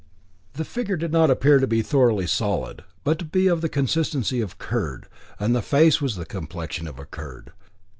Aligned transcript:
The 0.53 0.65
figure 0.65 0.97
did 0.97 1.11
not 1.11 1.29
appear 1.29 1.59
to 1.59 1.67
be 1.67 1.83
thoroughly 1.83 2.25
solid, 2.25 2.83
but 3.03 3.19
to 3.19 3.25
be 3.25 3.45
of 3.45 3.61
the 3.61 3.69
consistency 3.69 4.41
of 4.41 4.57
curd, 4.57 5.05
and 5.39 5.55
the 5.55 5.61
face 5.61 6.01
was 6.01 6.13
of 6.13 6.21
the 6.21 6.25
complexion 6.25 6.87
of 6.87 6.97
curd. 7.11 7.51